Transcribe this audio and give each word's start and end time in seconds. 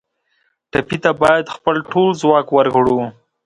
ټپي 0.71 0.97
ته 1.03 1.11
باید 1.21 1.53
خپل 1.55 1.75
ټول 1.91 2.09
ځواک 2.21 2.47
ورکړو. 2.57 2.99